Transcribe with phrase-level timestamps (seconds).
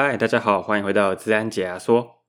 [0.00, 2.22] 嗨，大家好，欢迎回到资安解压缩。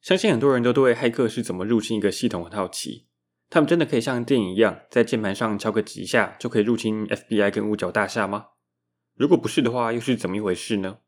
[0.00, 3.08] 相信很多人都对骇客是怎么入侵一个系统很好奇。
[3.50, 8.46] 他们真的可以像电影一样，在键盘上敲个几下就可以入侵 FBI 跟五角大厦吗？
[9.14, 11.00] 如果不是的话，又是怎么一回事呢？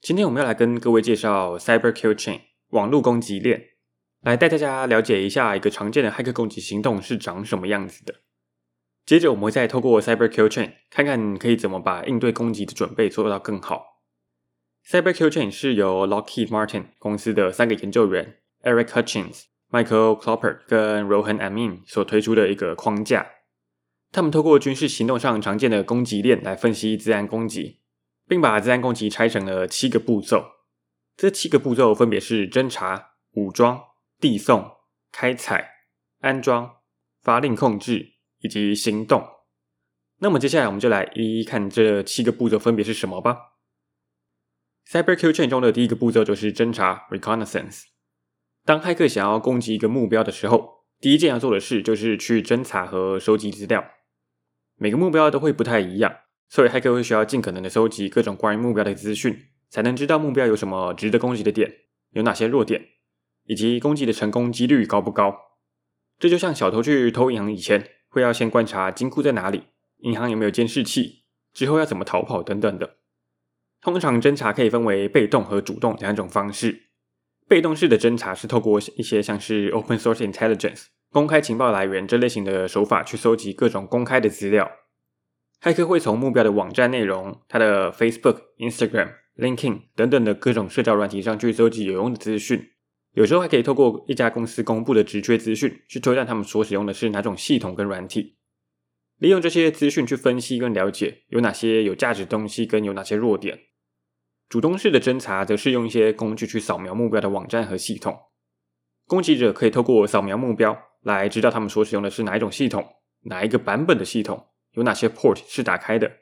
[0.00, 3.62] 今天我们要来跟各位介绍 Cyber Kill Chain 网络攻击链，
[4.22, 8.22] 来带大家了解一下一个常见的骇客攻击行动是长什么样子的。
[9.06, 13.91] 接着我们再透过 Cyber Kill Chain 看看可以怎么把应对攻击的准备做到更好。
[14.86, 23.26] Cyber Kill Chain 是由 Lockheed Martin 公司的三个研究员 Eric Hutchins、Michael Clopper 跟 Rohan Amin 所推出的一个框架。
[24.10, 27.80] 他们透过军事行动上常见的攻击链来分析资安攻击，
[28.28, 30.44] 并把资安攻击拆成了七个步骤。
[31.16, 33.80] 这七个步骤分别是侦查、武装、
[34.20, 34.70] 递送、
[35.10, 35.70] 开采、
[36.20, 36.76] 安装、
[37.22, 38.12] 发令控制。
[38.44, 39.24] 以及行动。
[40.18, 43.38] 那么接下来我们就来一一看这七个步骤分别是什么吧。
[44.92, 47.84] Cyber Kill Chain 中的第一个步骤就是侦查 （Reconnaissance）。
[48.66, 53.82] 当骇客想要攻击一个目标的时候，第一件要做的事就是去侦查和收集资料。
[54.76, 56.14] 每个目标都会不太一样，
[56.50, 59.34] 所以骇客会需要尽可能的收集各种关于目标的资讯，
[59.70, 61.72] 才能知道目标有什么值得攻击的点，
[62.10, 62.84] 有哪些弱点，
[63.46, 65.34] 以及攻击的成功几率高不高。
[66.18, 67.88] 这就像小偷去偷银行以前。
[68.08, 69.62] 会要先观察金库在哪里，
[70.00, 72.98] 银行有没有监视器，之后要怎么逃跑等等的。
[73.82, 76.90] 通常侦查可以分为被动和主动两种方式。
[77.48, 84.70] 被动式的侦查是透过一些像是 open source intelligence 公开情报来源这类型的手法去搜集各种公开的资料。
[85.60, 92.70] 骇客会从目标的网站内容、他的 Facebook、Instagram、LinkedIn 等等的各种社交软体上去搜集有用的资讯。
[93.14, 98.38] 有时候还可以透过一家公司公布的职缺资讯，去推断他们所使用的是哪种系统跟软体，
[99.18, 103.58] 利用这些资讯去分析跟了解有哪些有价值东西跟有哪些弱点。
[104.52, 108.14] 主动式的侦查则是用一些工具去扫描目标的网站和系统，
[109.06, 112.86] 攻击者可以透过扫描目标来知道他们所使用的是哪一种系统，
[113.22, 116.12] 哪一个版本的系统，有哪些 port 是打开的，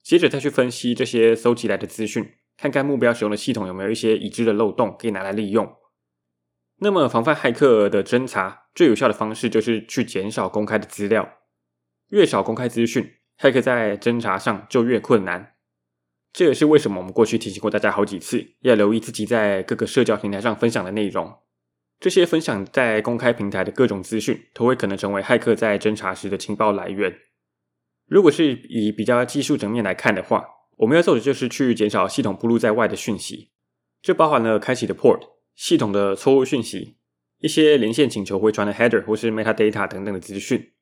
[0.00, 5.68] 接着再去分析这些搜集来的资讯，看看目标使用的系统有没有一些已知的漏洞可以拿来利用。
[6.78, 11.28] 那么，防范骇客的侦查最有效的方式就是去减少公开的资料。
[12.10, 15.55] 越少公开资讯，骇客在侦查上就越困难。
[16.36, 21.34] 这也是为什么我们过去提醒过大家好几次，要留意自己在各个社交平台上分享的内容。
[21.98, 27.16] 这些分享在公开平台的各种资讯，都会可能成为骇客在侦查时的情报来源。
[28.06, 30.44] 如果是以比较技术层面来看的话，
[30.76, 33.52] 我们要做的就是去减少系统暴露在外的讯息，
[34.02, 35.20] 这包含了开启的 port。
[35.54, 36.98] 系统的错误讯息，
[37.38, 40.72] 一些连线请求回传的 header 或是 metadata 等等的资讯，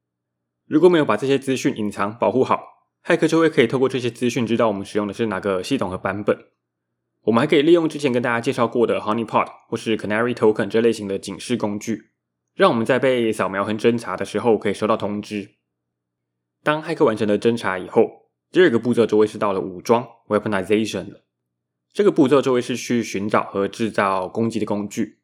[0.67, 6.47] 如果没有把这些资讯隐藏保护好，骇客就会可以透过这些资讯知道我们使用的是哪个系统和版本。
[7.25, 12.13] 我们还可以利用之前跟大家介绍过的 Honeypot 或是 Canary Token 这类型的警示工具，
[12.55, 15.57] 让我们在被扫描和侦查的时候可以收到通知。
[16.63, 21.25] 当骇客完成了侦查以后，第二个步骤就会是到了武装 Weaponization 了。
[21.93, 25.21] 这个步骤就会是去寻找和制造攻击的工具。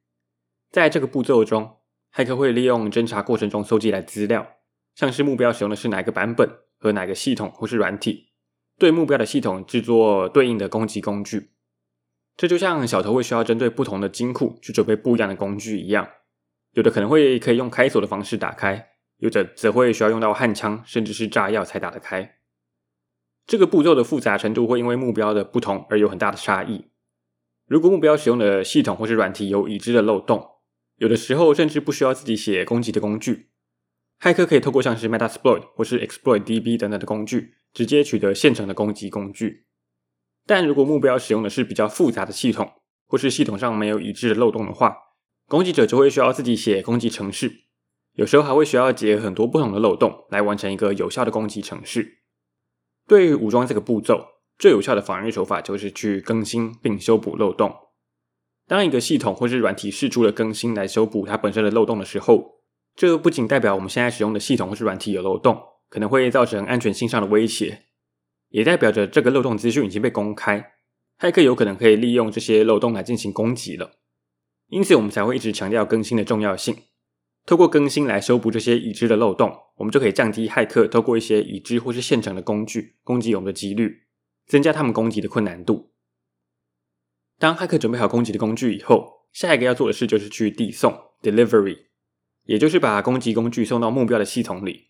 [0.70, 1.78] 在这个步骤中，
[2.14, 4.46] 骇客会利用侦查过程中搜集来资料，
[4.94, 6.48] 像是目标使用的是哪个版本
[6.80, 8.30] 和哪个系统或是软体，
[8.78, 11.50] 对目标的系统制作对应的攻击工具。
[12.36, 16.08] 这就像小偷会需要针对不同的金库去准备不一样的工具一样，
[16.72, 22.38] 有的可能会可以用开锁的方式打开，有的则会需要用到焊枪甚至是炸药才打得开。
[23.46, 26.86] 这个步骤的复杂程度会因为目标的不同而有很大的差异。
[27.66, 30.46] 如果目标使用的系统或是软体有已知的漏洞，
[30.96, 33.49] 有的时候甚至不需要自己写攻击的工具，
[34.20, 39.64] 骇客可以透过像是 Metasploit 或是 ExploitDB 等等的工具，直接取得现成的攻击工具。
[40.46, 42.70] 但如果目标使用的是比较复杂的系统，
[43.06, 44.94] 或是系统上没有已知的漏洞的话，
[45.48, 47.64] 攻击者就会需要自己写攻击程式，
[48.12, 52.18] 有时候还会需要解很多不同的漏洞来完成一个有效的攻击程式。
[53.08, 54.26] 对于武装这个步骤，
[54.58, 57.74] 最有效的防御手法就是去更新并修补漏洞。
[58.66, 62.59] 当一个系统或是软体释出了更新来修补它本身的漏洞的时候，
[63.00, 65.58] 这不仅代表我们现在使用的系统或是软体有漏洞，
[65.88, 67.84] 可能会造成安全性上的威胁，
[68.50, 70.72] 也代表着这个漏洞资讯已经被公开，
[71.18, 73.92] 骇客有可能可以利用这些漏洞来进行攻击了。
[74.66, 76.76] 因此，我们才会一直强调更新的重要性。
[77.46, 84.02] 透过更新来修补这些已知的漏洞，我们就可以降低骇客透过一些已知或是现成的工具攻击我们的几率，
[84.46, 85.94] 增加他们攻击的困难度。
[87.38, 90.92] 当骇客准备好攻击的工具以后，下一个要做的事就是去递送
[91.22, 91.86] （delivery），
[92.50, 94.88] 也就是把攻击工具送到目标的系统里。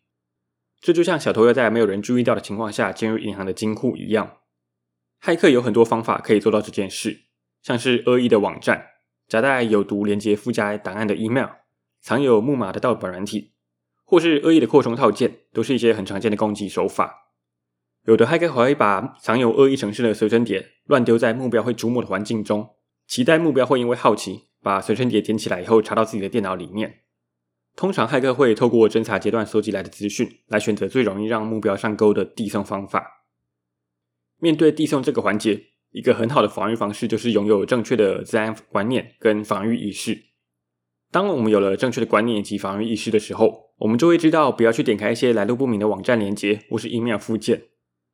[0.80, 4.38] 这就像小偷要在没有人注意到的情况下进入银行的金库一样。
[5.22, 7.24] 骇客有很多方法可以做到这件事，
[7.60, 8.86] 像是恶意的网站、
[9.28, 11.48] 夹带有毒连接附加档案的 email、
[12.00, 13.52] 藏有木马的盗版软体，
[14.06, 17.34] 或是恶意的扩充套件，都是一些很常见的攻击手法。
[18.06, 22.70] 有的骇客还会把藏有恶意程式的随身碟乱丢在目标会瞩目的环境中，
[23.06, 27.02] 期待目标会因为好奇把随身碟捡起来以后插到自己的电脑里面。
[27.76, 33.24] 通常骇客会透过侦查阶段收集来的资讯，来选择最容易让目标上钩的递送方法。
[34.38, 40.26] 面对递送这个环节，一个很好的防御方式就是拥有正确的资安观念跟防御意识。
[41.10, 47.64] 当我们有了正确的观念以及防御意识的时候，我们就会知道不要去点开一些来路不明的网站连接或是 email 附件。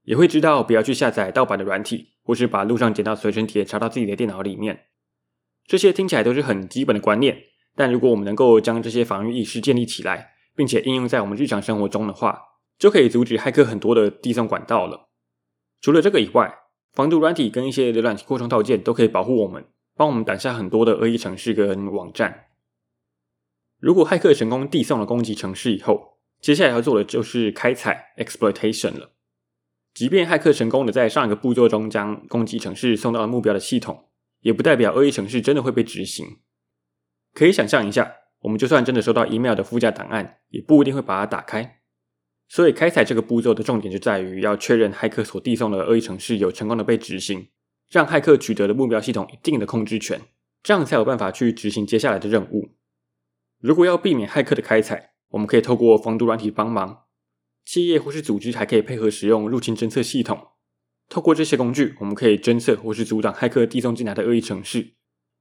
[0.05, 4.85] 也会知道不要去下载盗版的软体，或是把路上捡到随身碟插到自己的电脑里面。
[5.67, 7.37] 这些听起来都是很基本的观念，
[7.77, 12.41] 但如果我们能够将这些防御意识建立起来，并且应用在我们日常生活中的话，
[12.79, 15.11] 就可以阻止骇客很多的递送管道了。
[15.81, 16.53] 除了这个以外，
[16.95, 22.47] 防毒软体跟一些浏览器扩充套件都可以保护我们，帮我们挡下很多的恶意程式跟网站。
[23.79, 29.13] 如果骇客成功递送了攻击程式以后，接下来要做的就是开采 exploitation 了。
[29.93, 34.09] 即便骇客成功的在上一个步骤中将攻击程式送到了目标的系统，
[34.41, 36.39] 也不代表恶意程式真的会被执行。
[37.37, 38.11] 可以想象一下，
[38.41, 41.81] 我们就算真的收到 email 的附加档案，也不一定会把它打开。
[42.49, 47.49] 所以开采这个步骤的重点就在于要确认骇客所递送的恶意程式有成功的被执行，
[47.91, 50.23] 让骇客取得了目标系统一定的控制权，
[50.63, 52.71] 这样才有办法去执行接下来的任务。
[53.61, 57.03] 如果要避免骇客的开采，我们可以透过防毒软体帮忙。
[57.67, 60.53] 企业或是组织还可以配合使用入侵侦测系统，
[61.11, 64.95] 透过这些工具，我们可以侦测或是阻挡骇客递送进来的恶意程式，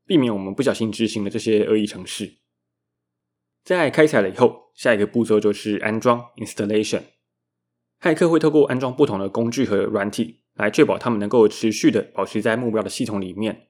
[0.06, 2.36] 避免我们不小心执行了这些恶意程式。
[3.64, 7.02] 在开采了以后，下一个步骤就是安装 （installation）。
[8.00, 13.70] 骇客会透过安装不同的工具和软体，来确保他们能够持续的保持在目标的系统里面。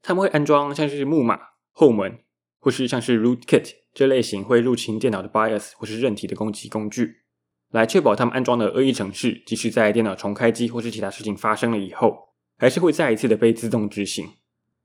[0.00, 1.40] 他们会安装像是木马、
[1.72, 2.20] 后门，
[2.60, 7.22] 或是像是 rootkit 这类型会入侵电脑的 BIOS 或是韧体的攻击工具。
[7.70, 14.26] 来确保他们安装的恶意程式，即使在电脑重开机或是其他事情发生了以后，还是会再一次的被自动执行。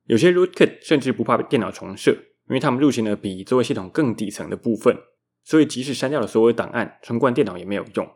[0.05, 4.97] 有些 rootkit 甚至不怕电脑重设，因为他们入侵了比作业系统更底层的部分，
[5.43, 8.09] 所以即使删掉了所有档案，重灌电脑也没有用。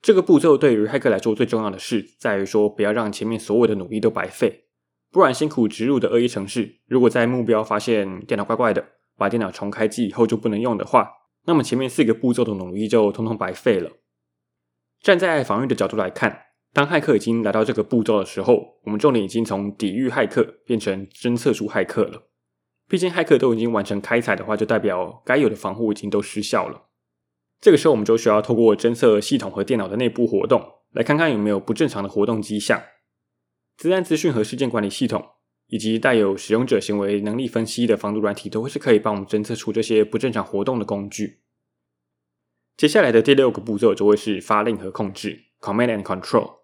[0.00, 4.64] 这个步骤对于骇客来说最重要的是，在于说不要让前面所有的努力都白费，
[5.10, 8.84] 不然辛苦植入的恶意程式，如果在目标发现电脑怪怪的，
[9.16, 11.10] 把电脑重开机以后就不能用的话。
[11.44, 13.90] 那么前面四个步骤的努力就通通白费了。
[15.00, 16.40] 站在防御的角度来看，
[16.72, 22.28] 当骇客已经来到这个步骤的时候，我们重点已经从抵御骇客变成侦测出骇客了。
[22.88, 26.88] 毕竟骇客都已经完成开采的话，就代表该有的防护已经都失效了。
[27.60, 32.82] 这个时候，我们就需要透过侦测系统和电脑的内部活动，来看看有没有不正常的活动迹象。
[33.76, 35.24] 资安资讯和事件管理系统。
[35.68, 41.40] 以及带有使用者行为能力分析的防毒软体，都会是可以帮我们侦测出这些不正常活动的工具。
[42.76, 46.61] 接下来的第六个步骤就会是发令和控制 （Command and Control）。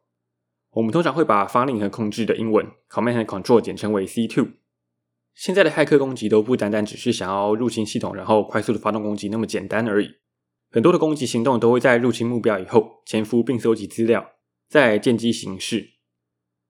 [0.73, 4.53] 我们通常会把发令和控制的英文 Command and Control 简称为 C2。
[5.35, 10.11] 现在的骇客攻击都不单单只是想要入侵系统，然后快速的发动攻击那么简单而已。
[10.71, 14.33] 很多的攻击行动都会在入侵目标以后，潜伏并搜集资料，
[14.69, 15.91] 再见机行事。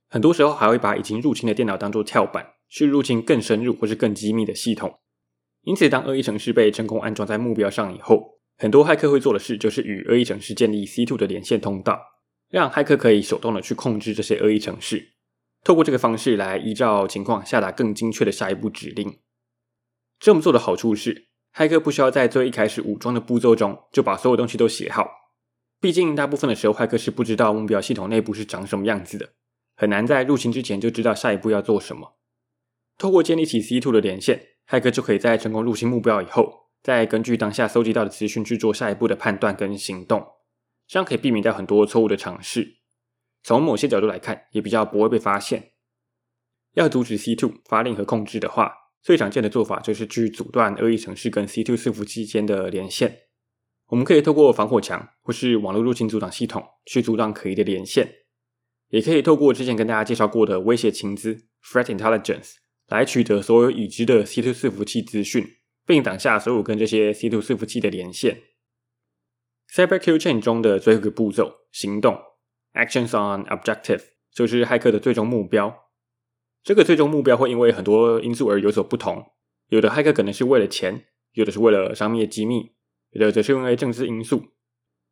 [0.09, 5.01] 很多时候还会把已经入侵的电脑当做跳板，去入侵更深入或是更机密的系统。
[5.63, 12.01] 因此，当恶意程式被成功安装在目标上以后，很多骇客会做的事就是与恶意程式建立 C2 的连线通道，
[12.49, 15.13] 让骇客可以手动的去控制这些恶意程式，
[15.63, 19.19] 透过这个方式来依照情况下达更精确的下一步指令。
[20.19, 25.09] 这么做的好处是，骇客不需要在最一开始武装的步骤中就把所有东西都写好，
[25.81, 29.31] 毕竟大部分的时候骇客是不知道目标系统内部是长什么样子的。
[29.77, 32.17] 很难在入侵之前就知道下一步要做什么。
[32.97, 40.27] 透过建立起 C2 的连线，骇客就可以在成功入侵目标以后，再根据当下搜集到的资讯去做下一步的判断跟行动，
[40.89, 42.79] 这样可以避免掉很多错误的尝试。
[43.43, 45.73] 从某些角度来看，也比较不会被发现。
[46.75, 53.17] 要阻止 C2 发令和控制的话，最常见的做法就是去阻断恶意程式跟 C2 伺服器间的连线。
[53.89, 58.13] 我们可以透过防火墙或是网络入侵阻挡系统去阻挡可疑的连线。
[58.89, 62.55] 也可以透过之前跟大家介绍过的威胁情资 （Threat Intelligence）
[62.89, 65.47] 来取得所有已知的 C2 伺服器资讯，
[65.87, 68.43] 并挡下所有跟这些 C2 伺服器的连线。
[69.71, 72.19] Cyber Kill Chain 中的最后一个步骤——行动
[72.73, 75.91] （Actions on Objective） 就是骇客的最终目标。
[76.63, 79.33] 这个最终目标会因为很多因素而有所不同，
[79.69, 82.73] 有的骇客可能是为了钱，有的是为了商业机密，
[83.11, 84.43] 有的则是因为政治因素。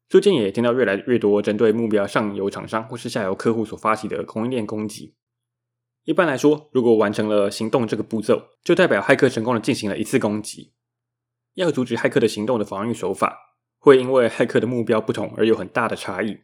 [0.09, 5.17] 最近也听到越来越多针对目标上游厂商或是下游客户所发起的供应链攻击。
[6.05, 10.73] 一般来说，如果完成了行动这个步骤，就代表骇客成功的进行了一次攻击。
[11.55, 13.56] 要阻止骇客的行动的防御手法，
[13.87, 16.41] 会因为骇客的目标不同而有很大的差异，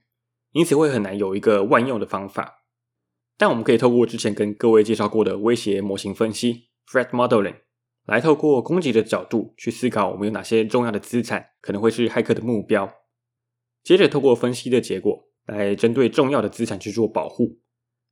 [0.53, 2.63] 因此会很难有一个万用的方法。
[3.37, 7.57] 但我们可以透过之前跟各位介绍过的威胁模型分析 （threat modeling）
[8.07, 12.89] 来透过攻击的角度去思考我们有哪些重要的资产可能会是骇客的目标，
[13.83, 17.59] 接着透过分析的结果来针对重要的资产去做保护，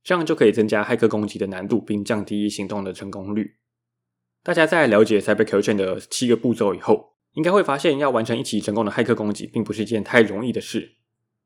[0.03, 3.55] 这样就可以增加骇客攻击的难度，并降低行动的成功率。
[4.43, 10.97] 大家在了解 Cyber Kill Chain 的七个步骤以后，应该会发现，要完成一起成功的骇客攻击，并不是一件太容易的事。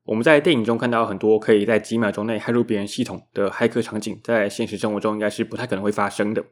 [0.04, 6.44] 我们在电影中看到很多可以在几秒钟内骇入别人系统的骇客场景，在现实生活中应该是不太可能会发生的。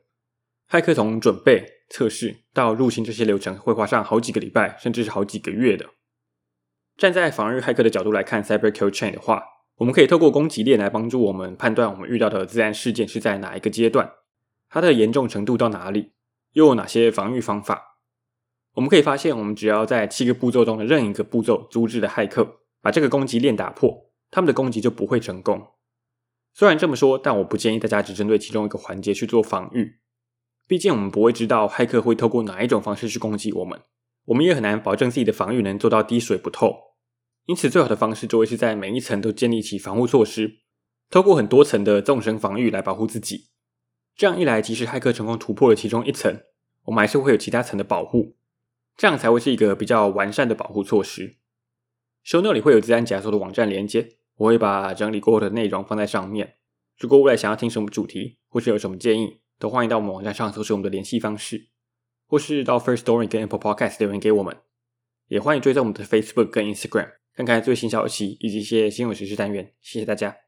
[0.68, 5.86] 骇客从准备、测试到入侵这些流程，会花上好几个礼拜，甚至是好几个月的。
[6.96, 9.42] 站在防御骇客的角度来看 Cyber Kill Chain 的话，
[9.76, 14.10] 我们可以透过攻击链来帮助我们判断我们遇到的自然事件是在哪一个阶段，
[14.68, 16.12] 它的严重程度到哪里。
[16.52, 17.93] 又有哪些防御方法？
[18.74, 25.68] 我们可以发现，我们只要在七个步骤中的任一个步骤阻止了骇客，把这个攻击链打破，他们的攻击就不会成功。
[26.52, 30.00] 虽然这么说，但我不建议大家只针对其中一个环节去做防御。
[30.66, 33.80] 毕竟我们不会知道骇客会透过哪一种方式去攻击我们，
[34.26, 36.74] 我们也很难保证自己的防御能做到滴水不透。
[37.46, 40.62] 因此，最好的方式就会是在每一层都建立起防护措施，
[41.10, 43.50] 透过很多层的纵深防御来保护自己。
[44.16, 46.40] 这样一来，即使骇客成功突破了其中一层，
[46.84, 48.36] 我们还是会有其他层的保护，
[48.96, 51.36] 这样才会是一个比较完善的保护措施。
[52.24, 56.56] show note 里会有自然解压缩的网站连接，我会把整理过后的内容放在上面。
[56.98, 61.68] 如果未来想要听什么主题，或是有什么建议，都欢迎到我们网站上搜索我们的联系方式，
[62.26, 64.56] 或是到 First Story 跟 Apple Podcast 留言给我们。
[65.28, 69.72] 也欢迎追踪我们的 Facebook 跟 Instagram，看看最新消息以及一些新闻时事单元。
[69.80, 70.43] 谢谢大家。